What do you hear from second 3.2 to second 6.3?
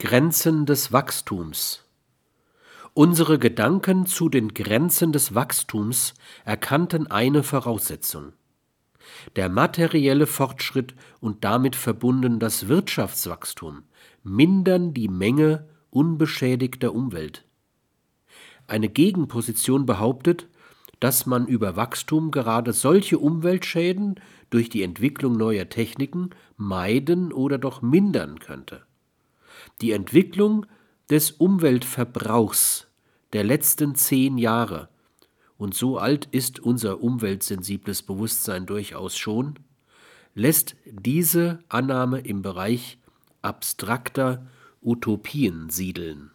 Gedanken zu den Grenzen des Wachstums